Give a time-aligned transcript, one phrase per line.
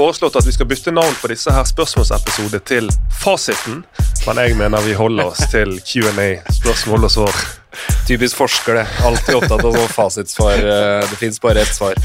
[0.00, 2.86] Foreslått at vi skal bytte navn på disse her spørsmålsepisodene til
[3.20, 3.82] Fasiten,
[4.24, 7.40] men jeg mener vi holder oss til Q&A, spørsmål og svar.
[8.08, 8.86] Typisk forsker, det.
[9.04, 10.56] Alltid opptatt av sånn fasitsvar.
[10.64, 12.00] eh, Det fins bare ett svar.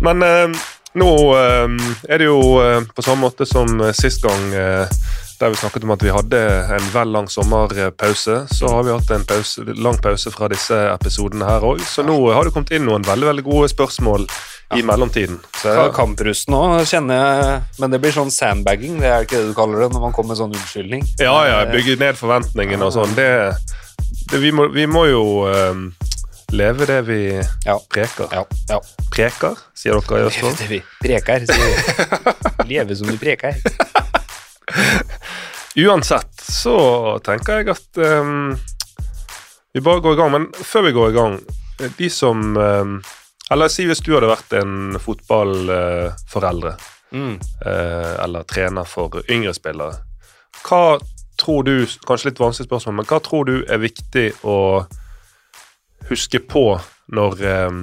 [0.00, 0.54] Men eh,
[1.02, 1.74] nå eh,
[2.06, 4.46] er det jo eh, på samme måte som sist gang,
[5.42, 6.38] der vi snakket om at vi hadde
[6.78, 11.48] en vel lang sommerpause, så har vi hatt en pause, lang pause fra disse episodene
[11.48, 11.82] her òg.
[11.86, 14.26] Så nå har det kommet inn noen veldig veldig gode spørsmål
[14.78, 15.36] i mellomtiden.
[15.60, 19.50] Så, Ka- Kamprusten òg, kjenner jeg Men det blir sånn sandbagging, det er ikke det
[19.50, 21.04] du kaller det når man kommer med sånn unnskyldning?
[21.20, 23.12] ja, ja, bygge ned forventningene og sånn.
[23.18, 23.28] Det,
[24.32, 25.84] det, vi, må, vi må jo um,
[26.56, 27.20] leve det vi
[27.66, 27.76] Ja.
[27.92, 28.32] preker.
[28.32, 28.46] Ja.
[28.70, 28.80] ja.
[29.12, 30.56] Preker, sier dere i Østfold?
[30.62, 32.68] Det vi preker, sier vi.
[32.72, 33.58] Leve som du preker.
[35.76, 36.76] Uansett så
[37.24, 38.52] tenker jeg at um,
[39.72, 40.32] vi bare går i gang.
[40.34, 41.38] Men før vi går i gang,
[41.96, 42.98] de som um,
[43.50, 46.76] Eller si hvis du hadde vært en fotballforeldre
[47.12, 47.34] Mm.
[47.66, 49.98] uh, eller trener for yngre spillere.
[50.64, 50.96] Hva
[51.36, 51.74] tror du
[52.06, 54.86] Kanskje litt vanskelig spørsmål, men hva tror du er viktig å
[56.08, 56.62] huske på
[57.12, 57.82] når, um,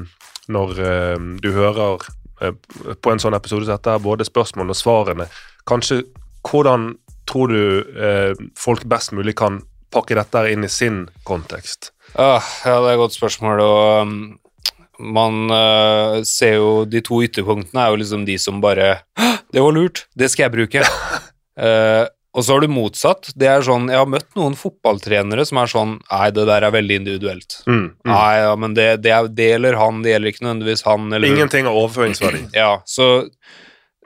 [0.49, 0.73] når
[1.43, 2.01] du hører
[2.41, 2.57] eh,
[2.97, 5.29] på en sånn episode som dette, både spørsmål og svarene?
[5.69, 6.01] Kanskje
[6.49, 6.95] hvordan
[7.29, 7.61] tror du
[7.93, 9.61] eh, folk best mulig kan
[9.93, 11.93] pakke dette inn i sin kontekst?
[12.15, 14.13] Ah, ja, det er et godt spørsmål, og um,
[14.99, 18.97] man uh, ser jo De to ytterpunktene er jo liksom de som bare
[19.53, 20.83] Det var lurt, det skal jeg bruke.
[20.83, 23.31] uh, og så har du motsatt.
[23.39, 26.75] Det er sånn, Jeg har møtt noen fotballtrenere som er sånn Nei, det der er
[26.75, 27.61] veldig individuelt.
[27.65, 28.11] Mm, mm.
[28.11, 31.33] Nei, ja, men det, det, er, det gjelder han, det gjelder ikke nødvendigvis han eller.
[31.33, 32.45] Ingenting av overføringsverdi.
[32.59, 33.09] Ja, så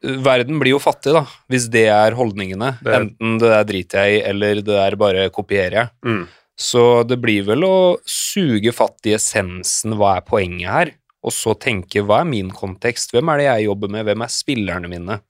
[0.03, 2.73] verden blir jo fattig, da, hvis det er holdningene.
[2.83, 5.89] Det- Enten det der driter jeg i, eller det der bare kopierer jeg.
[6.05, 6.25] Mm.
[6.59, 10.91] Så det blir vel å suge fatt i essensen, hva er poenget her?
[11.23, 13.11] Og så tenke, hva er min kontekst?
[13.15, 14.05] Hvem er det jeg jobber med?
[14.05, 15.21] Hvem er spillerne mine?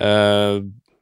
[0.00, 0.60] Eh,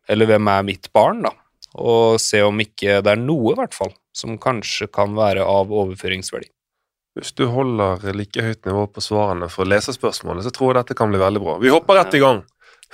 [0.08, 1.32] eller hvem er mitt barn, da?
[1.78, 5.70] Og se om ikke det er noe, i hvert fall, som kanskje kan være av
[5.72, 6.48] overføringsverdi.
[7.18, 11.10] Hvis du holder like høyt nivå på svarene for leserspørsmålet, så tror jeg dette kan
[11.10, 11.56] bli veldig bra.
[11.58, 12.44] Vi hopper rett i gang.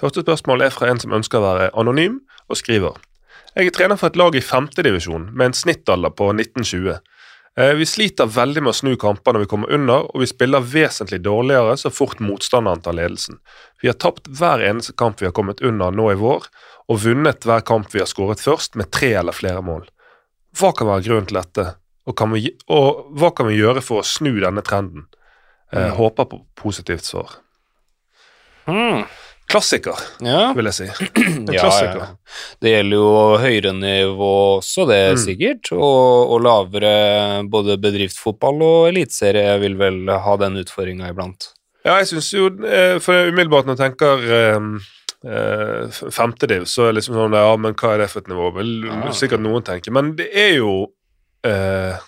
[0.00, 2.96] Første spørsmål er fra en som ønsker å være anonym, og skriver.
[3.54, 6.96] Jeg er trener for et lag i femtedivisjon med en snittalder på 1920.
[7.56, 10.60] Eh, Vi sliter veldig med å snu kamper når vi kommer under, og vi spiller
[10.60, 13.38] vesentlig dårligere så fort motstanderen tar ledelsen.
[13.80, 16.48] Vi har tapt hver eneste kamp vi har kommet under nå i vår,
[16.90, 19.86] og vunnet hver kamp vi har skåret først med tre eller flere mål.
[20.58, 21.76] Hva kan være grunnen til dette,
[22.06, 25.06] og, kan vi, og hva kan vi gjøre for å snu denne trenden?
[25.72, 25.96] Eh, Mm.
[25.96, 27.38] Håper på positivt svar.
[28.66, 29.04] Hmm.
[29.50, 30.52] Klassiker, Ja.
[30.56, 30.86] vil jeg si.
[31.36, 31.98] En klassiker.
[32.00, 32.38] ja, ja.
[32.64, 33.10] Det gjelder jo
[33.42, 35.20] høyere nivå også, det Mm.
[35.20, 35.72] sikkert.
[35.76, 36.94] Og, og lavere
[37.52, 41.50] både bedriftsfotball og eliteserie vil vel ha den utfordringa iblant.
[41.84, 44.68] Ja, jeg syns jo eh, For umiddelbart når jeg tenker eh,
[45.28, 48.48] eh, femtediv, så er det liksom sånn Ja, men hva er det for et nivå?
[48.56, 49.12] Vil Ja.
[49.12, 49.92] sikkert noen tenke.
[49.92, 50.72] Men det er jo
[51.44, 52.00] eh,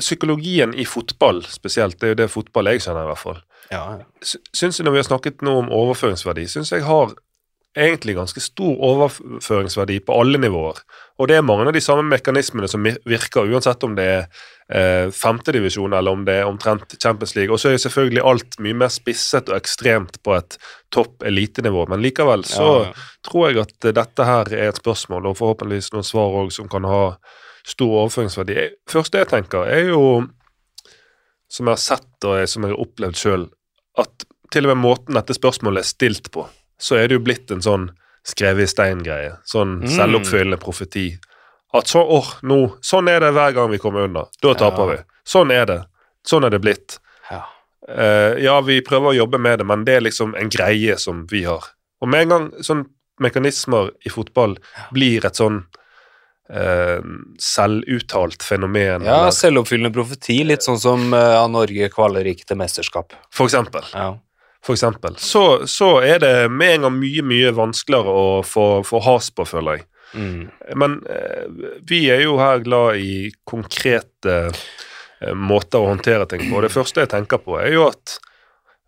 [0.00, 3.40] Psykologien i fotball spesielt, det er jo det fotball jeg kjenner, i hvert fall.
[3.72, 3.84] Ja,
[4.22, 7.14] Sy- Syns jeg når vi har snakket nå om overføringsverdi, syns jeg har
[7.74, 10.78] egentlig ganske stor overføringsverdi på alle nivåer.
[11.18, 14.20] Og det er mange av de samme mekanismene som virker, uansett om det er
[14.70, 17.50] eh, femtedivisjon eller om det er omtrent Champions League.
[17.50, 20.58] Og så er jo selvfølgelig alt mye mer spisset og ekstremt på et
[20.94, 22.92] topp elitenivå, men likevel så ja.
[23.26, 26.86] tror jeg at dette her er et spørsmål, og forhåpentligvis noen svar òg som kan
[26.86, 27.02] ha
[27.66, 28.58] stor overføringsverdi.
[28.86, 30.04] Først Første jeg tenker, er jo,
[31.54, 33.44] som jeg har sett og som jeg har opplevd sjøl,
[34.02, 36.48] at til og med måten dette spørsmålet er stilt på,
[36.82, 37.88] så er det jo blitt en sånn
[38.26, 39.36] skrevet i stein-greie.
[39.46, 39.88] Sånn Mm.
[39.94, 41.18] selvoppfyllende profeti.
[41.74, 44.24] At så, åh, nå, sånn er det hver gang vi kommer unna.
[44.42, 44.96] Da taper Ja.
[44.96, 45.02] vi.
[45.26, 45.80] Sånn er det.
[46.26, 46.98] Sånn er det blitt.
[47.30, 47.42] Ja.
[47.88, 51.26] Uh, ja, vi prøver å jobbe med det, men det er liksom en greie som
[51.26, 51.62] vi har.
[52.00, 52.86] Og med en gang sånn
[53.20, 54.56] mekanismer i fotball
[54.92, 55.64] blir et sånn
[56.50, 57.00] eh,
[57.40, 63.12] selvuttalt fenomen, ja, eller, selvoppfyllende profeti, litt sånn som eh, Norge kvaler ikke til mesterskap.
[63.32, 64.18] for eksempel, Ja.
[64.62, 69.00] for eksempel så, så er det med en gang mye, mye vanskeligere å få, få
[69.04, 69.86] has på, føler jeg.
[70.14, 70.50] Mm.
[70.76, 71.46] Men eh,
[71.88, 74.36] vi er jo her glad i konkrete
[75.20, 76.60] eh, måter å håndtere ting på.
[76.62, 78.18] Det første jeg tenker på, er jo at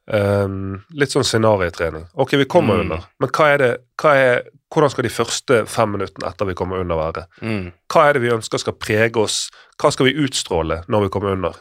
[0.07, 0.47] eh,
[0.95, 2.07] Litt sånn scenariotrening.
[2.15, 2.81] Ok, vi kommer Mm.
[2.87, 6.55] under, men hva er det, hva er, hvordan skal de første fem minuttene etter vi
[6.59, 7.27] kommer under, være?
[7.43, 7.73] Mm.
[7.93, 9.47] Hva er det vi ønsker skal prege oss?
[9.81, 11.55] Hva skal vi utstråle når vi kommer under?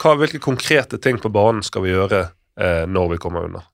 [0.00, 2.24] Hva, hvilke konkrete ting på banen skal vi gjøre
[2.58, 3.66] eh, når vi kommer under?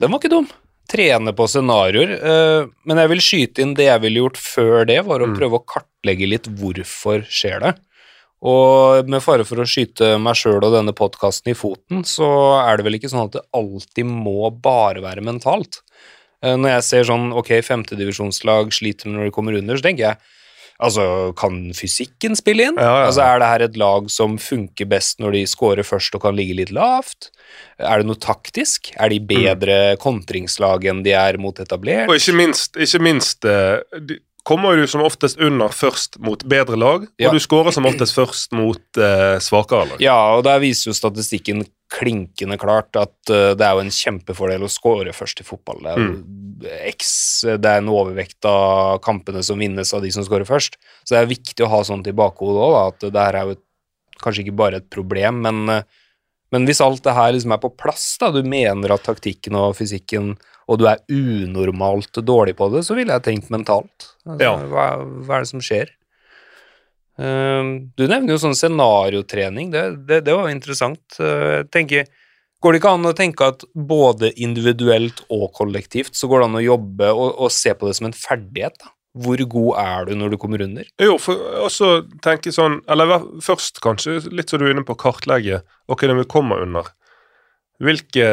[0.00, 0.48] Den var ikke dum.
[0.90, 2.12] Trene på scenarioer.
[2.18, 5.36] eh, men jeg vil skyte inn det jeg ville gjort før det, var å Mm.
[5.38, 7.72] prøve å kartlegge litt hvorfor skjer det.
[8.46, 12.28] Og med fare for å skyte meg sjøl og denne podkasten i foten, så
[12.68, 15.80] er det vel ikke sånn at det alltid må bare være mentalt.
[16.46, 20.18] Eh, Når jeg ser sånn ok, femtedivisjonslag sliter når de kommer under, så tenker jeg
[20.76, 21.06] altså,
[21.40, 22.76] kan fysikken spille inn?
[22.76, 23.06] Ja, ja, ja.
[23.08, 26.36] Altså, Er det her et lag som funker best når de scorer først og kan
[26.36, 27.30] ligge litt lavt?
[27.80, 28.92] Er det noe taktisk?
[29.00, 32.08] Er de bedre kontringslag enn de er mot etablert?
[32.12, 36.78] Og ikke minst, ikke minst eh, du- kommer du som oftest under først mot bedre
[36.78, 37.28] lag, Ja.
[37.28, 40.00] og du skårer som oftest først mot eh, svakere lag.
[40.02, 44.64] Ja, og der viser jo statistikken klinkende klart at uh, det er jo en kjempefordel
[44.66, 45.82] å skåre først i fotball.
[45.84, 46.16] Det er mm.
[46.90, 47.10] X,
[47.46, 50.80] det er en overvekt av kampene som vinnes av de som skårer først.
[51.04, 53.56] Så det er viktig å ha sånt i bakhodet òg, at det her er jo
[53.58, 53.62] et,
[54.22, 56.04] kanskje ikke bare et problem, men, uh,
[56.54, 59.76] men hvis alt det her liksom er på plass, da, du mener at taktikken og
[59.78, 64.10] fysikken og du er unormalt dårlig på det, så ville jeg tenkt mentalt.
[64.26, 64.56] Altså, Ja.
[64.66, 64.86] hva,
[65.26, 65.92] hva er det som skjer?
[67.18, 71.02] Ehm, du nevner jo sånn scenariotrening, det, det, det var interessant.
[71.20, 72.08] Uh, tenker,
[72.64, 76.56] Går det ikke an å tenke at både individuelt og kollektivt så går det an
[76.56, 78.78] å jobbe og, og se på det som en ferdighet?
[78.80, 78.88] da?
[79.22, 80.88] Hvor god er du når du kommer under?
[81.00, 81.36] Jo, for
[81.66, 81.90] også
[82.24, 83.12] tenke sånn Eller
[83.44, 85.60] først kanskje, litt så du er inne på kartlegge
[85.92, 86.88] Ok, når vi kommer under,
[87.80, 88.26] hvilke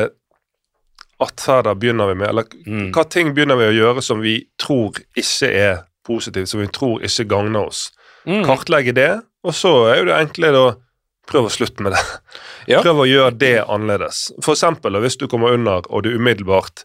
[1.22, 2.30] atferder begynner vi med?
[2.30, 2.92] Eller Mm.
[2.94, 7.02] hva ting begynner vi å gjøre som vi tror ikke er positivt, som vi tror
[7.04, 7.92] ikke gagner oss?
[8.26, 8.46] Mm.
[8.46, 10.76] Kartlegge det, og så er jo det enkle da
[11.24, 12.02] Prøv å slutte med det.
[12.68, 12.82] Ja.
[12.84, 14.34] Prøv å gjøre det annerledes.
[14.44, 16.84] For eksempel hvis du kommer under, og du umiddelbart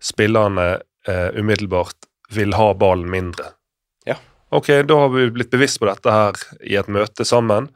[0.00, 1.96] Spillerne eh, umiddelbart
[2.32, 3.50] vil ha ballen mindre.
[4.08, 4.16] Ja.
[4.52, 7.68] Ok, da har vi blitt bevisst på dette her i et møte sammen.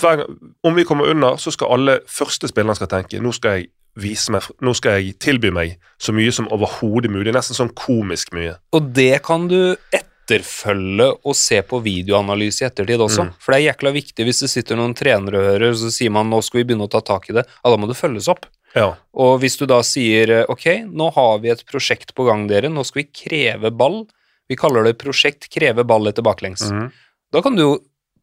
[0.00, 0.24] Hver,
[0.66, 3.68] om vi kommer under, så skal alle første spillerne skal tenke nå skal jeg
[4.00, 7.32] vise meg, nå skal jeg tilby meg så mye som overhodet mulig.
[7.34, 8.56] Nesten sånn komisk mye.
[8.74, 13.28] Og det kan du etterfølge og se på videoanalyse i ettertid også.
[13.28, 13.32] Mm.
[13.38, 16.30] For det er jækla viktig hvis det sitter noen trenere og hører, så sier man
[16.32, 17.46] nå skal vi begynne å ta tak i det.
[17.46, 18.48] Ja, da må det følges opp.
[18.74, 18.90] Ja.
[19.14, 22.72] Og hvis du da sier eh, ok, nå har vi et prosjekt på gang dere,
[22.72, 24.02] nå skal vi kreve ball.
[24.50, 26.66] Vi kaller det prosjekt kreve ball etter baklengs.
[26.66, 26.88] Mm.
[27.32, 27.74] Da kan du jo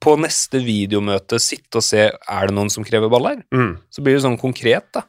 [0.02, 3.42] på neste videomøte sitte og se er det noen som krever ball her.
[3.54, 3.76] Mm.
[3.94, 5.06] Så blir det sånn konkret, da.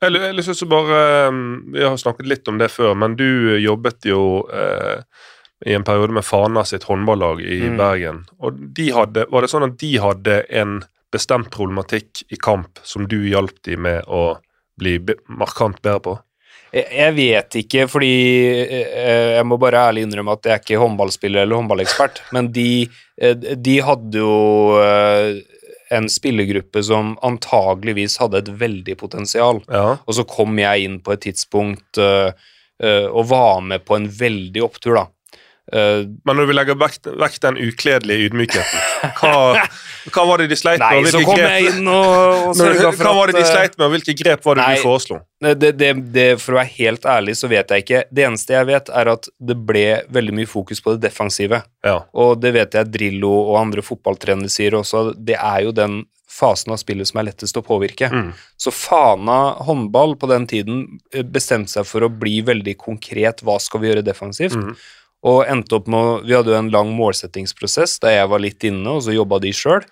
[0.00, 4.08] Jeg har lyst bare um, Vi har snakket litt om det før, men du jobbet
[4.08, 5.02] jo eh,
[5.68, 7.76] i en periode med Fana sitt håndballag i Mm.
[7.76, 8.22] Bergen.
[8.40, 10.80] Og de hadde, var det sånn at de hadde en
[11.12, 14.38] bestemt problematikk i kamp som du hjalp de med å
[14.80, 14.96] bli
[15.28, 16.16] markant bedre på?
[16.72, 18.14] Jeg, vet ikke, fordi
[18.62, 22.86] eh, jeg må bare ærlig innrømme at jeg er ikke håndballspiller eller håndballekspert, men de,
[23.20, 25.40] eh, de hadde jo eh,
[25.90, 29.62] en spillergruppe som antageligvis hadde et veldig potensial.
[29.68, 29.98] Ja.
[30.06, 32.30] Og så kom jeg inn på et tidspunkt uh,
[32.82, 35.08] uh, og var med på en veldig opptur, da.
[35.72, 38.82] Eh, Men når vi legger vekk, den ukledelige ydmykheten,
[39.20, 39.64] hva,
[40.10, 41.02] hva var det de sleit med?
[41.04, 43.50] nei, så kom grep- jeg inn og, og sørga for hva var det de øh,
[43.52, 44.76] sleit med, og hvilke grep var det Nei.
[44.76, 45.20] du foreslo?
[45.40, 48.04] det, det, det, For å være helt ærlig så vet jeg ikke.
[48.12, 51.62] Det eneste jeg vet, er at det ble veldig mye fokus på det defensive.
[51.86, 52.00] Ja.
[52.12, 56.70] Og det vet jeg Drillo og andre fotballtrenere sier også, det er jo den fasen
[56.72, 58.06] av spillet som er lettest å påvirke.
[58.12, 58.28] Mm.
[58.60, 63.42] Så Fana håndball på den tiden eh, bestemte seg for å bli veldig konkret.
[63.44, 64.54] Hva skal vi gjøre defensivt?
[64.56, 64.76] Mm.
[65.26, 68.88] Og endte opp med Vi hadde jo en lang målsettingsprosess der jeg var litt inne,
[68.96, 69.84] og så jobba de sjøl.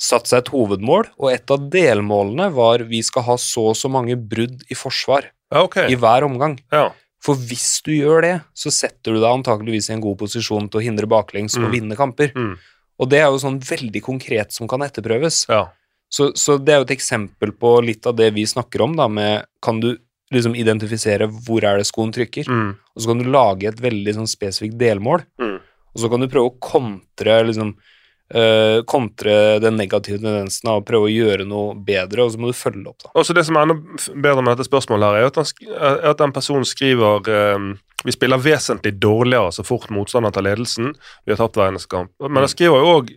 [0.00, 3.90] Satt seg et hovedmål, og et av delmålene var vi skal ha så og så
[3.92, 5.90] mange brudd i forsvar Ja, okay.
[5.92, 6.58] i hver omgang.
[6.72, 6.90] Ja.
[7.20, 10.80] For hvis du gjør det, så setter du deg antakeligvis i en god posisjon til
[10.80, 11.72] å hindre baklengs og Mm.
[11.74, 12.32] vinne kamper.
[12.34, 12.54] Mm.
[13.00, 15.46] Og det er jo sånn veldig konkret som kan etterprøves.
[15.48, 15.66] ja.
[16.12, 19.06] Så, så det er jo et eksempel på litt av det vi snakker om, da,
[19.06, 19.96] med kan du
[20.32, 22.74] liksom identifisere hvor er det skoen trykker, Mm.
[22.94, 25.56] og så kan du lage et veldig sånn spesifikt delmål, Mm.
[25.94, 27.74] og så kan du prøve å kontre liksom
[28.32, 32.46] uh, kontre den negative tendensen av å prøve å gjøre noe bedre, og så må
[32.46, 33.10] du følge opp, da.
[33.18, 33.74] Også det som er enda
[34.14, 38.12] bedre med dette spørsmålet, her, er at, han, er at den personen skriver um, Vi
[38.14, 40.94] spiller vesentlig dårligere så fort motstander tar ledelsen.
[41.26, 41.58] Vi har tapt
[41.90, 42.10] kamp.
[42.22, 43.10] Men han skriver jo òg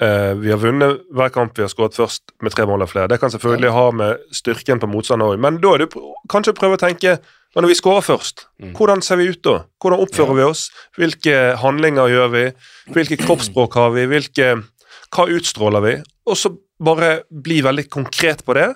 [0.00, 3.08] vi har vunnet hver kamp vi har skåret først med tre mål eller flere.
[3.12, 5.90] Det kan selvfølgelig ha med styrken på motstander òg, men da er det
[6.32, 7.18] kanskje å prøve å tenke
[7.54, 8.74] men når vi skårer først, Mm.
[8.78, 9.64] hvordan ser vi ut da?
[9.82, 10.34] Hvordan oppfører Ja.
[10.34, 10.70] vi oss?
[10.96, 12.52] Hvilke handlinger gjør vi?
[12.94, 14.06] Hvilke kroppsspråk har vi?
[14.06, 14.62] Hvilke,
[15.10, 15.94] hva utstråler vi?
[16.30, 18.68] Og så bare bli veldig konkret på det.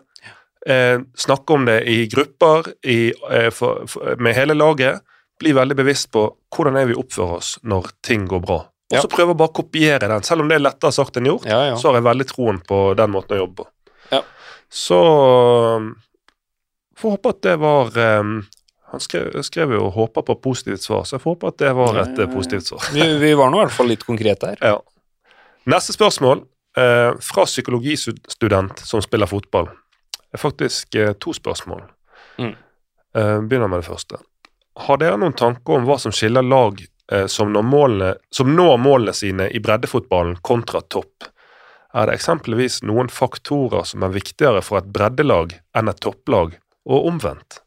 [0.66, 5.00] Eh, snakke om det i grupper i, eh, for, for, med hele laget.
[5.38, 8.64] Bli veldig bevisst på hvordan er vi oppfører oss når ting går bra.
[8.92, 9.02] Og Ja.
[9.08, 10.22] prøve å bare kopiere den.
[10.22, 11.76] Selv om det er lettere sagt enn gjort, Ja, ja.
[11.76, 13.66] så har jeg veldig troen på den måten å jobbe på.
[14.12, 14.20] Ja.
[14.70, 14.98] Så
[15.76, 15.94] um,
[16.96, 18.46] får håpe at det var um,
[18.92, 21.96] Han skrev, skrev jo 'håper på positivt svar', så jeg får håpe at det var
[21.98, 22.84] et Ja, eh, positivt svar.
[22.92, 24.58] Vi, vi var nå i hvert fall litt konkrete her.
[24.70, 24.78] Ja.
[25.66, 26.44] Neste spørsmål
[26.76, 29.66] eh, fra psykologistudent som spiller fotball.
[29.66, 31.82] Det er faktisk eh, to spørsmål.
[32.38, 32.54] Mm.
[33.16, 34.18] Eh, begynner med det første.
[34.76, 36.78] Har dere noen tanker om hva som skiller lag
[37.28, 41.26] som, når målene, som når målene sine i breddefotballen kontra topp?
[41.94, 46.56] Er det eksempelvis noen faktorer som er viktigere for et breddelag enn et topplag,
[46.88, 47.60] og omvendt?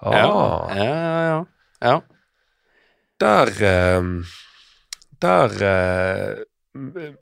[0.00, 0.28] Ah, Ja,
[0.76, 1.40] ja, ja.
[1.80, 1.96] ja.
[3.20, 4.02] Der eh,
[5.20, 6.38] Der eh,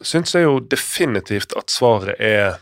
[0.04, 2.60] syns jeg jo definitivt at svaret er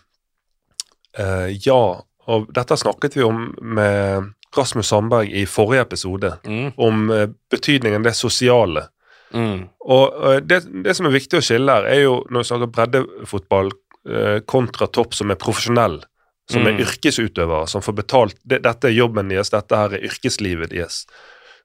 [1.19, 2.03] eh, ja.
[2.27, 8.03] Og dette snakket vi om med Rasmus Sandberg i forrige episode, Mm, om eh, betydningen
[8.03, 8.89] det sosiale.
[9.35, 12.49] mm, Og eh, det, det som er viktig å skille her, er jo når vi
[12.51, 13.71] snakker breddefotball
[14.09, 16.01] eh, kontra topp som er profesjonell,
[16.49, 16.81] som er Mm.
[16.85, 21.07] yrkesutøvere, som får betalt det, Dette er jobben deres, dette her er yrkeslivet deres.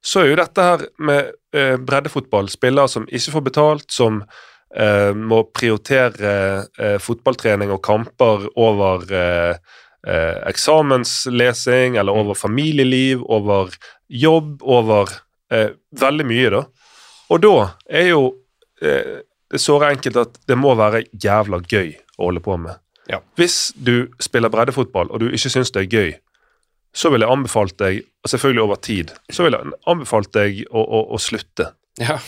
[0.03, 1.31] Så er jo dette her med
[1.85, 4.23] breddefotball, spillere som ikke får betalt, som
[4.75, 9.55] eh, må prioritere eh, fotballtrening og kamper over eh,
[10.07, 13.73] eh, eksamenslesing eller over familieliv, over
[14.07, 15.11] jobb, over
[15.51, 16.63] eh, veldig mye, da.
[17.31, 17.55] Og da
[17.89, 18.23] er jo
[18.81, 22.79] eh, det såre enkelt at det må være jævla gøy å holde på med.
[23.11, 23.19] Ja.
[23.39, 26.13] Hvis du spiller breddefotball og du ikke syns det er gøy,
[26.95, 31.03] så vil jeg anbefalt deg, selvfølgelig over tid, så vil jeg anbefalt deg å, å,
[31.15, 31.71] å slutte.
[32.01, 32.19] ja.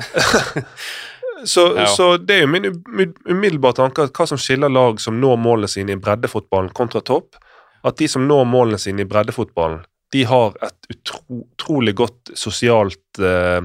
[1.44, 1.86] Så, Ja.
[1.86, 5.38] så det er jo min um- umiddelbare tanke at hva som skiller lag som når
[5.40, 7.36] målene sine i breddefotballen kontra topp,
[7.84, 11.20] at de som når målene sine i breddefotballen, de har et utro,
[11.54, 13.60] utrolig godt sosialt eh,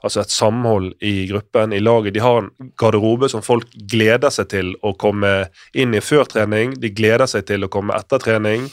[0.00, 2.14] Altså et samhold i gruppen, i laget.
[2.14, 6.72] De har en garderobe som folk gleder seg til å komme inn i før trening.
[6.80, 8.64] De gleder seg til å komme etter trening.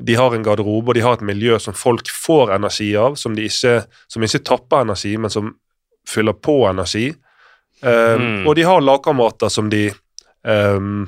[0.00, 3.36] De har en garderobe og de har et miljø som folk får energi av, som,
[3.36, 5.52] de ikke, som ikke tapper energi, men som
[6.08, 7.10] fyller på energi.
[7.84, 8.46] Eh, Mm.
[8.46, 9.90] Og de har lagkamerater som de
[10.42, 11.06] um,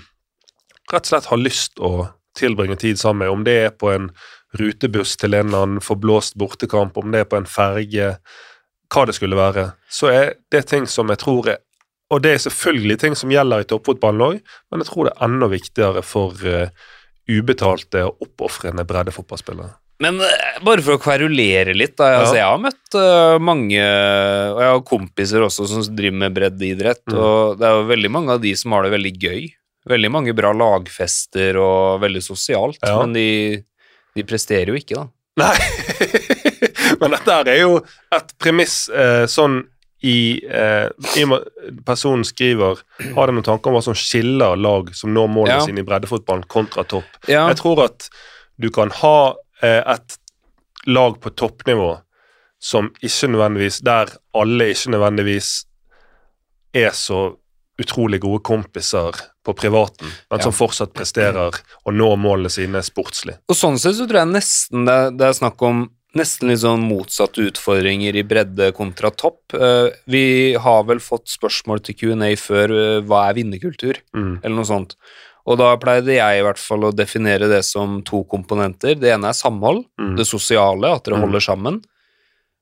[0.92, 4.10] rett og slett har lyst å tilbringe tid sammen med, om det er på en
[4.56, 8.16] rutebuss til en eller annen forblåst bortekamp, om det er på en ferge,
[8.92, 11.62] hva det skulle være, så er det ting som jeg tror er
[12.06, 14.36] Og det er selvfølgelig ting som gjelder i toppfotballen òg,
[14.70, 16.68] men jeg tror det er enda viktigere for uh,
[17.26, 19.72] ubetalte og oppofrende breddefotballspillere.
[20.02, 22.10] Men eh, bare for å kverulere litt, da.
[22.12, 22.16] Ja.
[22.22, 27.04] Altså, jeg har møtt uh, mange Og jeg har kompiser også som driver med breddeidrett,
[27.08, 27.16] Mm.
[27.20, 29.46] og det er jo veldig mange av de som har det veldig gøy.
[29.88, 32.98] Veldig mange bra lagfester og veldig sosialt, Ja.
[33.00, 33.62] men de,
[34.18, 35.06] de presterer jo ikke, da.
[35.36, 35.56] Nei,
[37.00, 37.80] men dette er jo
[38.16, 39.62] et premiss uh, sånn
[40.06, 40.90] i, eh,
[41.88, 42.78] Personen skriver
[43.16, 45.64] Har de noen tanker om hva som skiller lag som når målene Ja.
[45.64, 47.08] sine i breddefotballen, kontra topp?
[47.26, 48.08] Ja, Jeg tror at
[48.60, 50.18] du kan ha et
[50.86, 52.00] lag på toppnivå
[52.60, 55.64] som ikke nødvendigvis Der alle ikke nødvendigvis
[56.74, 57.36] er så
[57.80, 59.12] utrolig gode kompiser
[59.44, 60.42] på privaten, men Ja.
[60.44, 61.52] som fortsatt presterer
[61.84, 63.36] og når målene sine sportslig.
[63.48, 66.80] Og sånn sett så tror jeg nesten det, det er snakk om nesten litt sånn
[66.88, 69.52] motsatte utfordringer i bredde kontra topp.
[69.52, 74.40] Eh, vi har vel fått spørsmål til Q&A før eh, hva er vinnerkultur, Mm.
[74.42, 74.96] eller noe sånt.
[75.46, 78.98] Og da pleide jeg i hvert fall å definere det som to komponenter.
[78.98, 80.16] Det ene er samhold, Mm.
[80.16, 81.22] det sosiale, at dere Mm.
[81.22, 81.84] holder sammen.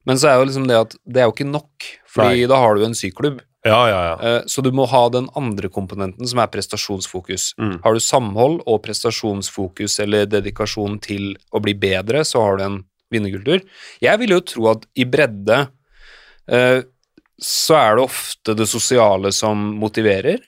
[0.07, 1.73] Men så er jo liksom det at det er jo ikke nok,
[2.07, 2.47] fordi Nei.
[2.47, 3.41] da har du en syklubb.
[3.65, 4.17] Ja, ja, ja.
[4.21, 7.55] Eh, Så du må ha den andre komponenten, som er prestasjonsfokus.
[7.59, 7.81] Mm.
[7.83, 12.85] Har du samhold og prestasjonsfokus eller dedikasjon til å bli bedre, så har du en
[13.11, 13.63] vinnerkultur.
[14.03, 15.69] Jeg vil jo tro at i bredde
[16.49, 16.83] eh,
[17.41, 20.41] så er det ofte det sosiale som motiverer,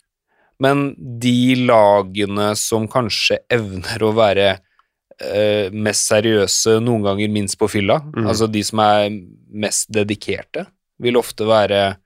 [0.61, 4.49] men de lagene som kanskje evner å være
[5.21, 8.27] eh, mest seriøse, noen ganger minst på fylla, Mm.
[8.29, 9.11] altså de som er
[9.53, 10.67] mest dedikerte,
[11.01, 11.97] vil ofte være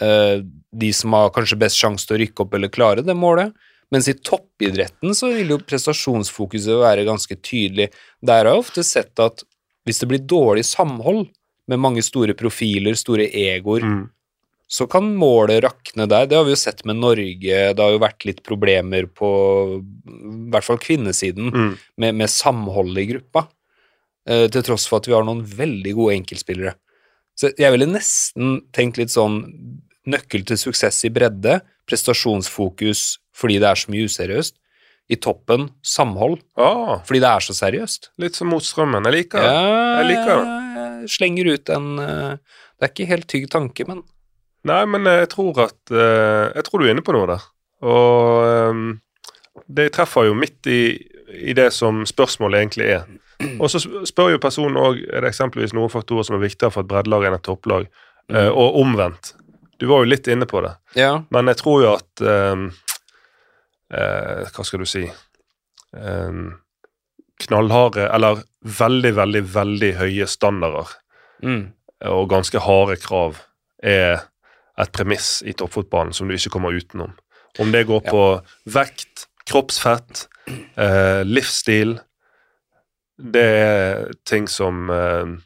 [0.00, 0.40] eh,
[0.74, 3.52] de som har kanskje best sjanse til å rykke opp eller klare det målet.
[3.92, 7.90] Mens i toppidretten så vil jo prestasjonsfokuset være ganske tydelig.
[8.24, 9.44] Der har jeg ofte sett at
[9.86, 11.28] hvis det blir dårlig samhold
[11.70, 14.10] med mange store profiler, store egoer, Mm.
[14.74, 16.26] Så kan målet rakne der.
[16.26, 17.58] Det har vi jo sett med Norge.
[17.76, 19.28] Det har jo vært litt problemer på
[19.78, 21.74] i hvert fall kvinnesiden Mm.
[22.02, 23.46] med, med samhold i gruppa.
[24.26, 26.72] eh, til tross for at vi har noen veldig gode enkeltspillere.
[27.36, 29.36] Så jeg ville nesten tenkt litt sånn
[30.08, 34.54] nøkkel til suksess i bredde, prestasjonsfokus fordi det er så mye useriøst.
[35.12, 38.08] I toppen samhold Ah, fordi det er så seriøst.
[38.18, 39.04] litt som mot strømmen.
[39.04, 39.50] Jeg liker det.
[39.52, 40.46] Ja, Jeg liker det.
[41.02, 42.36] jeg slenger ut en eh,
[42.80, 44.02] Det er ikke helt tygg tanke, men
[44.64, 47.42] Nei, men jeg tror at eh, Jeg tror du er inne på noe der.
[47.84, 48.86] Og ehm,
[49.68, 50.96] det treffer jo midt i,
[51.50, 53.04] i det som spørsmålet egentlig er.
[53.60, 56.84] Og så spør jo personen òg er det eksempelvis noen faktorer som er viktigere for
[56.84, 57.86] et breddelag enn et topplag,
[58.32, 59.34] eh, og omvendt.
[59.82, 60.72] Du var jo litt inne på det.
[60.96, 61.18] Ja.
[61.34, 62.68] Men jeg tror jo at um,
[63.92, 65.02] uh, Hva skal du si
[65.92, 66.54] um,
[67.44, 70.94] Knallharde, eller veldig, veldig, veldig høye standarder
[71.44, 71.72] Mm.
[72.08, 73.40] og ganske harde krav
[73.82, 74.22] er
[74.78, 77.12] et premiss i toppfotballen som du ikke kommer utenom.
[77.58, 78.10] Om det går Ja.
[78.10, 78.22] på
[78.66, 80.26] vekt, kroppsfett,
[80.76, 82.00] eh, livsstil
[83.16, 85.36] Det er ting som eh,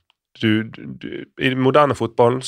[0.41, 2.41] du, du, I moderne fotballen,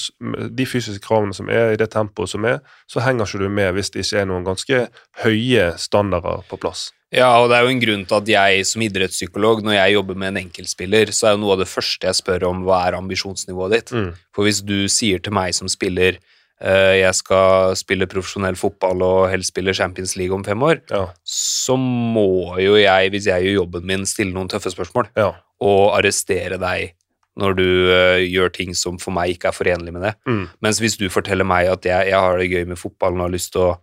[0.56, 3.74] de fysiske kravene som er i det tempoet som er, så henger ikke du med
[3.74, 4.78] hvis det ikke er noen ganske
[5.24, 6.86] høye standarder på plass.
[7.12, 10.14] Ja, og det er jo en grunn til at jeg som idrettspsykolog, når jeg jobber
[10.22, 12.96] med en enkeltspiller, så er jo noe av det første jeg spør om hva er
[13.00, 13.90] ambisjonsnivået ditt.
[13.92, 14.12] Mm.
[14.32, 16.20] For hvis du sier til meg som spiller
[16.60, 21.72] jeg skal spille profesjonell fotball og helst spille Champions League om fem år, Ja, så
[21.80, 25.30] må jo jeg, hvis jeg gjør jobben min, stille noen tøffe spørsmål ja.
[25.64, 26.92] og arrestere deg
[27.40, 30.12] når du uh, gjør ting som for meg ikke er forenlig med det.
[30.28, 30.42] Mm.
[30.60, 33.36] Mens hvis du forteller meg at jeg, jeg har det gøy med fotballen og har
[33.38, 33.78] lyst til å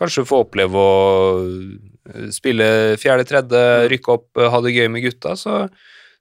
[0.00, 0.98] kanskje få oppleve å
[1.44, 2.66] eh, spille
[3.00, 3.62] fjerde, tredje,
[3.92, 5.62] rykke opp, eh, ha det gøy med gutta, så,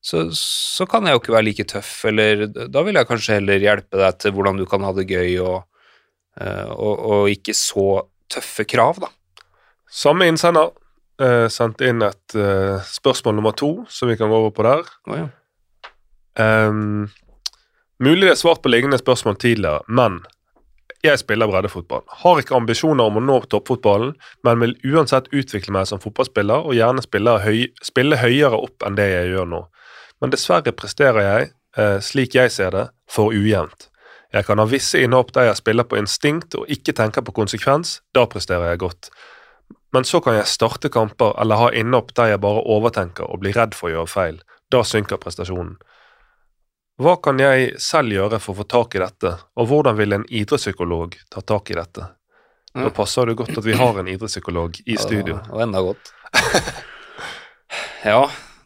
[0.03, 3.67] så, så kan jeg jo ikke være like tøff, eller da vil jeg kanskje heller
[3.67, 5.68] hjelpe deg til hvordan du kan ha det gøy, og, eh,
[6.37, 9.09] og, og ikke så tøffe krav, da.
[9.89, 10.69] Samme innsender
[11.21, 14.83] eh, sendte inn et eh, spørsmål nummer to, som vi kan gå over på der.
[15.09, 15.29] Oh, ja.
[16.39, 17.09] Um,
[17.99, 20.21] mulig det er svart på lignende spørsmål tidligere, men
[21.03, 22.03] jeg spiller breddefotball.
[22.21, 26.75] Har ikke ambisjoner om å nå toppfotballen, men vil uansett utvikle meg som fotballspiller og
[26.75, 29.61] gjerne spille, høy, spille høyere opp enn det jeg gjør nå.
[30.19, 33.88] Men dessverre presterer jeg, eh, slik jeg ser det, for ujevnt.
[34.33, 37.99] Jeg kan ha visse innhopp der jeg spiller på instinkt og ikke tenker på konsekvens,
[38.13, 39.09] da presterer jeg godt.
[39.93, 43.57] Men så kan jeg starte kamper eller ha innhopp der jeg bare overtenker og blir
[43.57, 44.37] redd for å gjøre feil.
[44.69, 45.79] Da synker prestasjonen.
[46.99, 50.25] Hva kan jeg selv gjøre for å få tak i dette, og hvordan vil en
[50.27, 52.09] idrettspsykolog ta tak i dette?
[52.75, 55.39] Nå passer det godt at vi har en idrettspsykolog i studio.
[55.49, 56.11] Og, enda godt.
[58.11, 58.19] ja.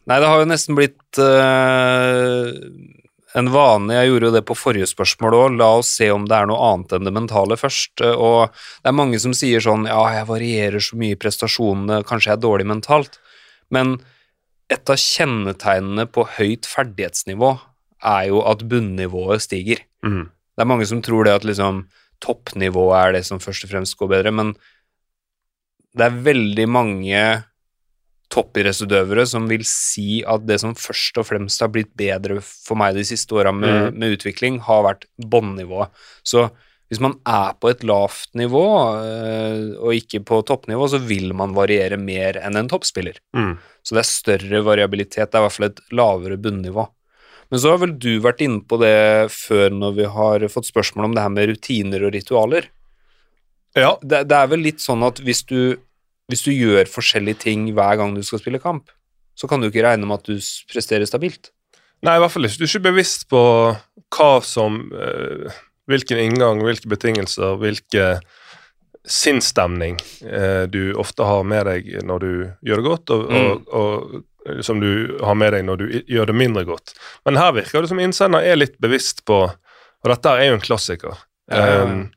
[0.04, 2.50] Nei, det har jo nesten blitt eh,
[3.34, 3.94] en vane.
[3.96, 5.58] Jeg gjorde jo det på forrige spørsmål òg.
[5.58, 8.02] La oss se om det er noe annet enn det mentale først.
[8.14, 12.30] Og det er mange som sier sånn Ja, jeg varierer så mye i prestasjonene, kanskje
[12.30, 13.18] jeg er dårlig mentalt.
[13.74, 13.98] Men
[14.72, 17.56] et av kjennetegnene på høyt ferdighetsnivå
[18.04, 19.82] er jo at bunnivået stiger.
[20.06, 20.30] Mm.
[20.54, 21.84] Det er mange som tror det at liksom
[22.24, 24.54] toppnivået er det som først og fremst går bedre, men
[25.94, 27.20] det er veldig mange
[28.34, 32.96] toppidrettsutøvere som vil si at det som først og fremst har blitt bedre for meg
[32.98, 33.98] de siste åra med, Mm.
[33.98, 35.90] med utvikling, har vært bånnivået.
[36.26, 36.50] Så
[36.90, 38.64] hvis man er på et lavt nivå
[39.00, 43.16] øh, og ikke på toppnivå, så vil man variere mer enn en toppspiller.
[43.34, 43.56] Mm.
[43.82, 46.86] Så det er større variabilitet, det er i hvert fall et lavere bunnivå.
[47.50, 51.04] Men så har vel du vært inne på det før når vi har fått spørsmål
[51.10, 52.68] om det her med rutiner og ritualer.
[53.76, 53.96] Ja.
[54.02, 55.76] Det, det er vel litt sånn at hvis du,
[56.30, 58.90] hvis du gjør forskjellige ting hver gang du skal spille kamp,
[59.36, 60.38] så kan du ikke regne med at du
[60.70, 61.50] presterer stabilt.
[62.04, 62.60] Nei, i hvert fall ikke.
[62.60, 63.42] Du er ikke bevisst på
[64.14, 68.04] hva som eh, Hvilken inngang, hvilke betingelser, hvilke
[69.04, 72.30] sinnsstemning eh, du ofte har med deg når du
[72.64, 73.50] gjør det godt, og, Mm.
[73.68, 73.74] og,
[74.48, 76.94] og som du har med deg når du gjør det mindre godt.
[77.24, 79.42] Men her virker det som innsender er litt bevisst på
[80.04, 81.14] Og dette er jo en klassiker.
[81.48, 81.84] Ja.
[81.84, 82.10] Um,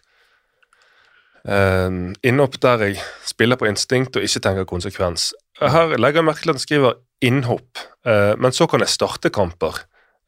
[1.48, 5.32] um, innhopp der jeg spiller på instinkt og ikke tenker konsekvens.
[5.62, 9.32] Her legger jeg merke til at den skriver innhopp, uh, men så kan jeg starte
[9.34, 9.80] kamper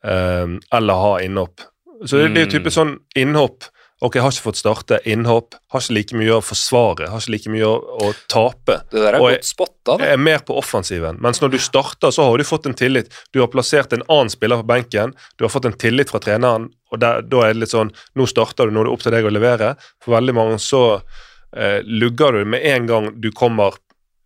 [0.05, 1.61] uh, eller ha innhopp.
[2.05, 2.75] Så det, det er jo type Mm.
[2.77, 3.67] sånn innhopp
[3.99, 7.33] Ok, jeg har ikke fått starte innhopp, har ikke like mye å forsvare, har ikke
[7.33, 8.77] like mye å, å tape.
[8.93, 9.97] Det der er Og godt spotta.
[9.99, 11.19] Jeg er mer på offensiven.
[11.19, 13.11] Mens når du starter, så har du fått en tillit.
[13.35, 16.69] Du har plassert en annen spiller på benken, du har fått en tillit fra treneren,
[16.93, 19.13] og der, da er det litt sånn Nå starter du, nå er det opp til
[19.13, 19.73] deg å levere.
[20.01, 23.75] For veldig mange så eh, lugger du med en gang du kommer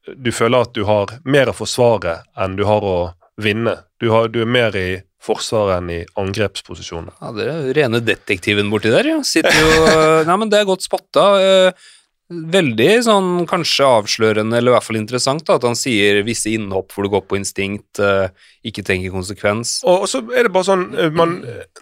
[0.06, 2.98] Du føler at du har mer å forsvare enn du har å
[3.42, 3.78] vinne.
[4.00, 7.10] Du, har, du er mer i forsvar enn i angrepsposisjon.
[7.20, 9.20] Ja, Det er rene detektiven borti der, ja.
[9.24, 11.28] Sitter jo Nei, men det er godt spotta.
[11.40, 11.92] Eh,
[12.34, 16.94] Veldig sånn kanskje avslørende, eller i hvert fall interessant, da, at han sier visse innhopp
[16.96, 18.32] hvor du går på instinkt, eh,
[18.66, 19.82] ikke tenker konsekvens.
[19.84, 21.36] Og, og så er det bare sånn eh, man,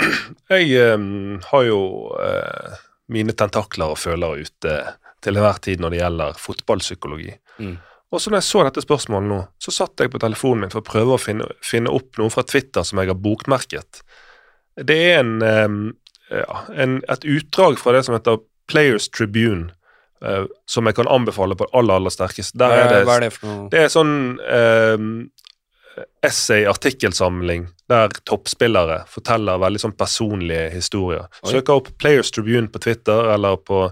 [0.51, 1.79] Jeg um, har jo
[2.17, 2.81] uh,
[3.13, 4.75] mine tentakler og følere ute
[5.21, 7.37] til enhver tid når det gjelder fotballpsykologi.
[7.61, 7.77] Mm.
[8.11, 10.83] Og så når jeg så dette spørsmålet nå, så satt jeg på telefonen min for
[10.83, 14.01] å prøve å finne, finne opp noe fra Twitter som jeg har bokmerket.
[14.75, 15.93] Det er en,
[16.31, 19.71] ja, en, et utdrag fra det som heter Players Tribune,
[20.25, 22.59] eh, som jeg kan anbefale på det aller, aller sterkeste.
[22.59, 23.69] Hva er det hva er det for noe?
[23.71, 25.13] det er sånn ehm,
[26.25, 31.27] essay-artikkelsamling der toppspillere forteller veldig sånn personlige historier.
[31.43, 31.55] Oi.
[31.55, 33.87] Søker opp Players Tribune på Twitter eller på,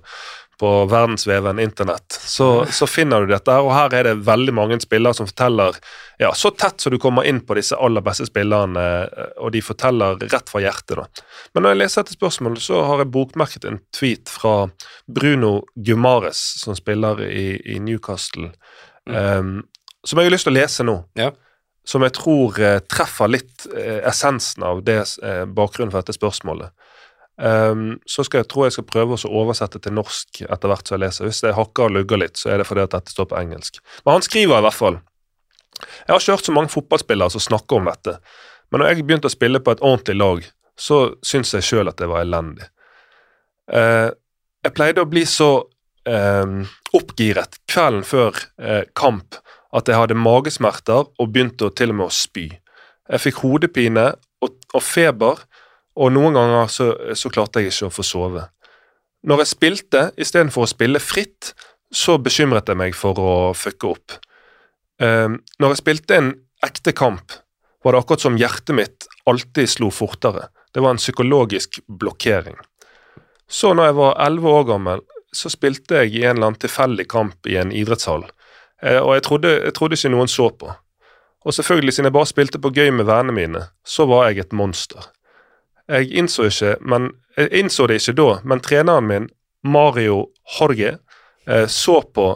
[0.59, 3.51] på verdensveven internett, så, så finner du dette.
[3.51, 5.77] her, Og her er det veldig mange spillere som forteller
[6.19, 9.61] ja, så tett som du kommer inn på disse aller beste spillerne, eh, og de
[9.63, 10.97] forteller rett fra hjertet.
[10.99, 11.05] da.
[11.53, 14.55] Men når jeg leser dette spørsmålet, så har jeg bokmerket en tweet fra
[15.07, 18.51] Bruno Gumares, som spiller i, i Newcastle,
[19.07, 19.61] um,
[20.03, 21.31] som jeg har lyst til å lese nå Ja.
[21.87, 26.69] som jeg tror eh, treffer litt eh, essensen av det eh, bakgrunnen for dette spørsmålet.
[27.39, 30.97] Ehm, så skal jeg tror jeg skal prøve å oversette til norsk etter hvert som
[30.97, 31.27] jeg leser.
[31.29, 33.79] Hvis jeg hakker og lugger litt, så er det fordi at dette står på engelsk.
[34.03, 34.99] Men han skriver i hvert fall
[35.79, 38.17] Jeg har ikke hørt så mange fotballspillere som snakker om dette,
[38.69, 40.41] men når jeg begynte å spille på et ordentlig lag,
[40.79, 42.67] så syns jeg sjøl at det var elendig.
[43.71, 44.11] Uh,
[44.65, 46.51] jeg pleide å bli så uh,
[46.99, 49.39] oppgiret kvelden før uh, kamp
[49.75, 52.47] at jeg hadde magesmerter og begynte til og med å spy.
[53.09, 54.09] Jeg fikk hodepine
[54.43, 55.43] og, og feber,
[55.99, 58.45] og noen ganger så, så klarte jeg ikke å få sove.
[59.27, 61.51] Når jeg spilte, istedenfor å spille fritt,
[61.91, 64.15] så bekymret jeg meg for å fucke opp.
[65.01, 65.27] Eh,
[65.59, 66.31] når jeg spilte en
[66.65, 67.35] ekte kamp,
[67.83, 70.49] var det akkurat som hjertet mitt alltid slo fortere.
[70.73, 72.57] Det var en psykologisk blokkering.
[73.49, 75.03] Så når jeg var elleve år gammel,
[75.35, 78.27] så spilte jeg i en eller annen tilfeldig kamp i en idrettshall.
[78.83, 80.71] Eh, og jeg trodde, jeg trodde ikke noen så på.
[81.47, 84.55] Og selvfølgelig, siden jeg bare spilte på gøy med vennene mine, så var jeg et
[84.55, 85.07] monster.
[85.89, 89.29] Jeg innså, ikke, men, jeg innså det ikke da, men treneren min,
[89.65, 90.99] Mario Jorge,
[91.47, 92.27] eh, så på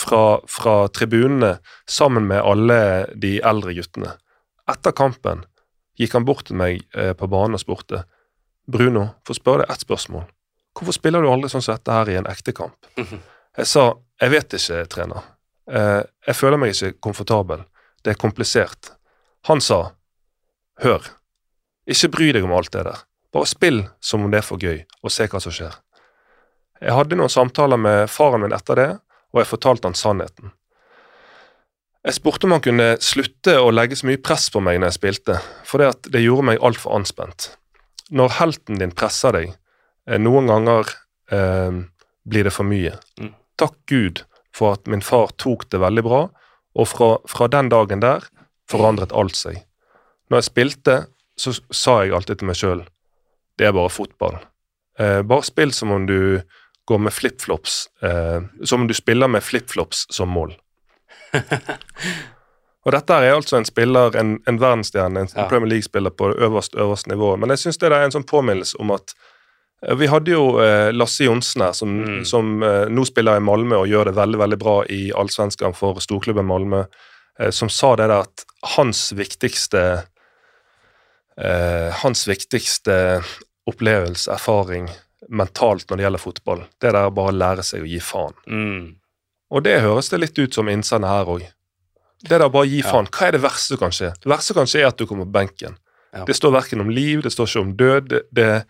[0.00, 2.80] fra, fra tribunene sammen med alle
[3.14, 4.14] de eldre guttene.
[4.70, 5.44] Etter kampen
[6.00, 8.04] gikk han bort til meg eh, på banen og spurte
[8.70, 10.24] Bruno, få spørre deg ett spørsmål.
[10.78, 12.88] Hvorfor spiller du aldri sånn som dette her i en ekte kamp?
[12.96, 13.90] Jeg sa
[14.20, 15.24] jeg vet ikke, trener.
[15.70, 17.64] Eh, jeg føler meg ikke komfortabel.
[18.04, 18.92] Det er komplisert.
[19.48, 19.80] Han sa
[20.84, 21.08] hør,
[21.90, 23.04] ikke bry deg om alt det der.
[23.34, 25.74] Bare spill som om det er for gøy, og se hva som skjer.
[26.80, 28.90] Jeg hadde noen samtaler med faren min etter det,
[29.30, 30.54] og jeg fortalte han sannheten.
[32.00, 34.98] Jeg spurte om han kunne slutte å legge så mye press på meg når jeg
[34.98, 35.36] spilte,
[35.68, 37.50] for det, det gjorde meg altfor anspent.
[38.10, 39.52] Når helten din presser deg,
[40.08, 40.88] eh, noen ganger
[41.30, 41.82] eh,
[42.24, 42.96] blir det for mye.
[43.20, 43.34] Mm.
[43.60, 44.24] Takk Gud
[44.56, 46.22] for at min far tok det veldig bra,
[46.80, 48.24] og fra, fra den dagen der
[48.70, 49.60] forandret alt seg.
[50.30, 50.96] Når jeg spilte,
[51.40, 52.82] så sa jeg alltid til meg sjøl
[53.60, 54.38] det er bare fotball.
[55.00, 56.40] Eh, bare spill som om du
[56.88, 60.54] går med flipflops, eh, som om du spiller med flipflops som mål.
[62.86, 65.44] Og dette er altså en spiller, en, en verdensstjerne, en Ja.
[65.50, 67.34] Premier League-spiller på øverst, øverste nivå.
[67.36, 69.12] Men jeg syns det er en sånn påminnelse om at
[69.84, 72.24] eh, vi hadde jo eh, Lasse Johnsen her, som, Mm.
[72.24, 76.00] som eh, nå spiller i Malmö og gjør det veldig veldig bra i Allsvenskan for
[76.00, 76.86] storklubben Malmö,
[77.56, 78.42] som sa det der at
[78.76, 79.82] hans viktigste
[81.38, 83.22] eh, Hans viktigste
[83.70, 84.88] opplevelse, erfaring,
[85.28, 88.34] mentalt når det gjelder fotball, det der bare å lære seg å gi faen.
[88.48, 88.96] Mm.
[89.50, 91.44] Og det høres det litt ut som innsender her òg.
[92.22, 92.90] Det der bare å gi Ja.
[92.92, 93.06] faen.
[93.06, 94.12] Hva er det verste som kan skje?
[94.20, 95.76] Det verste som kan skje er at du kommer på benken.
[96.12, 96.24] Ja.
[96.24, 98.08] Det står verken om liv, det står ikke om død.
[98.08, 98.64] Det, det,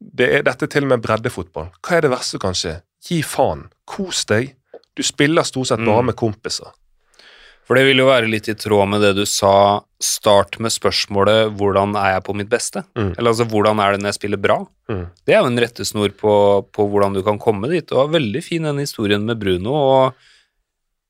[0.00, 1.70] det er, dette er til og med breddefotball.
[1.82, 2.74] Hva er det verste som kan skje?
[3.08, 3.70] Gi faen.
[3.86, 4.54] Kos deg.
[4.96, 6.06] Du spiller stort sett bare Mm.
[6.06, 6.70] med kompiser.
[7.64, 11.54] For det vil jo være litt i tråd med det du sa, start med spørsmålet
[11.56, 12.84] 'hvordan er jeg på mitt beste'?
[12.94, 13.14] Mm.
[13.16, 14.66] Eller altså 'hvordan er det når jeg spiller bra'?
[14.90, 15.06] Mm.
[15.24, 17.90] Det er jo en rettesnor på, på hvordan du kan komme dit.
[17.92, 20.14] Og veldig fin den historien med Bruno, og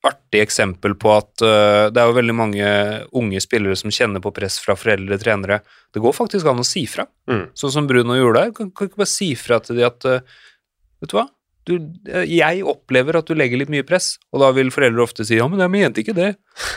[0.05, 2.65] artig eksempel på at uh, det er jo veldig mange
[3.11, 5.61] unge spillere som kjenner på press fra foreldre og trenere.
[5.91, 7.49] Det går faktisk an å si fra, Mm.
[7.57, 8.43] sånn som Bruno gjorde.
[8.45, 8.51] der.
[8.53, 10.19] Kan, kan ikke bare si fra til de at uh,
[11.01, 11.27] Vet du hva?
[11.65, 15.25] Du, øh, jeg opplever at du legger litt mye press, og da vil foreldre ofte
[15.25, 16.31] si ja, men jeg mente ikke det.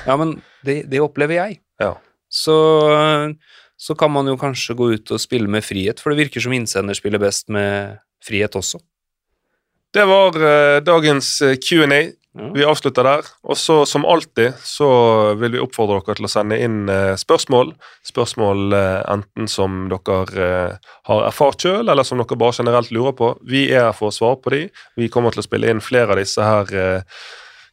[0.08, 1.58] Ja, men det, det opplever jeg.
[1.82, 1.94] Ja.
[2.28, 2.56] Så,
[3.76, 6.56] så kan man jo kanskje gå ut og spille med frihet, for det virker som
[6.56, 8.80] innsender spiller best med frihet også.
[9.94, 12.02] Det var uh, dagens eh, Q&A.
[12.54, 13.26] Vi avslutter der.
[13.42, 14.88] Og så, som alltid, så
[15.40, 17.72] vil vi oppfordre dere til å sende inn eh, spørsmål.
[18.06, 23.16] Spørsmål eh, enten som dere eh, har erfart sjøl, eller som dere bare generelt lurer
[23.18, 23.32] på.
[23.48, 24.62] Vi er her for å svare på de.
[25.00, 26.72] Vi kommer til å spille inn flere av disse her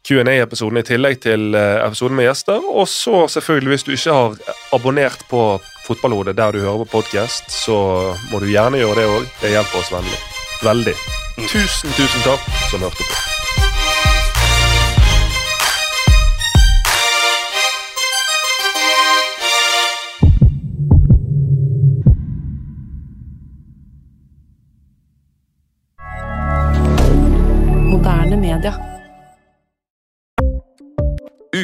[0.05, 2.61] Q&A-episodene i tillegg til episoden med gjester.
[2.61, 5.47] Og så selvfølgelig, hvis du ikke har abonnert på
[5.85, 7.77] Fotballhodet der du hører på podkast, så
[8.31, 9.29] må du gjerne gjøre det òg.
[9.41, 10.19] Det hjelper oss vennlig.
[10.65, 10.97] Veldig.
[11.45, 13.34] Tusen, tusen takk som hørte på.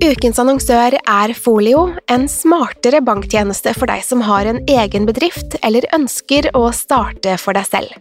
[0.00, 5.84] Ukens annonsør er Folio, en smartere banktjeneste for deg som har en egen bedrift eller
[5.92, 7.98] ønsker å starte for deg selv.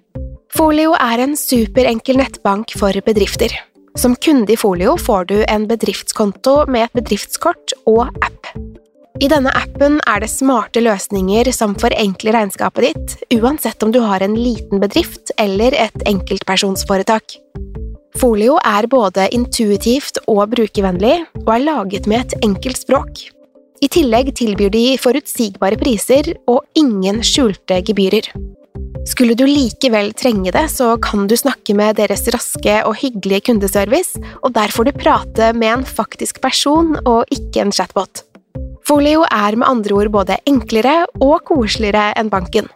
[0.56, 3.52] Folio er en superenkel nettbank for bedrifter.
[4.00, 8.48] Som kunde i Folio får du en bedriftskonto med et bedriftskort og app.
[9.20, 14.24] I denne appen er det smarte løsninger som forenkler regnskapet ditt, uansett om du har
[14.24, 17.42] en liten bedrift eller et enkeltpersonsforetak.
[18.18, 23.28] Folio er både intuitivt og brukervennlig, og er laget med et enkelt språk.
[23.80, 28.32] I tillegg tilbyr de forutsigbare priser og ingen skjulte gebyrer.
[29.08, 34.20] Skulle du likevel trenge det, så kan du snakke med deres raske og hyggelige kundeservice,
[34.44, 38.26] og der får du prate med en faktisk person og ikke en chatbot.
[38.90, 42.68] Folio er med andre ord både enklere og koseligere enn banken.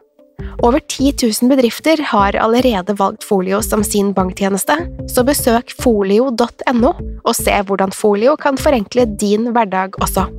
[0.63, 4.77] Over 10 000 bedrifter har allerede valgt Folio som sin banktjeneste,
[5.11, 6.93] så besøk folio.no
[7.23, 10.29] og se hvordan Folio kan forenkle din hverdag også.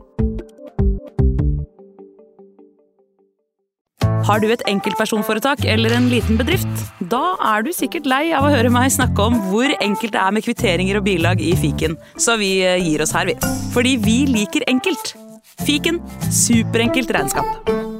[4.24, 6.70] Har du et enkeltpersonforetak eller en liten bedrift?
[7.12, 10.32] Da er du sikkert lei av å høre meg snakke om hvor enkelt det er
[10.32, 13.36] med kvitteringer og bilag i fiken, så vi eh, gir oss her, vi.
[13.76, 15.12] Fordi vi liker enkelt.
[15.64, 16.00] Fiken
[16.32, 17.93] superenkelt regnskap.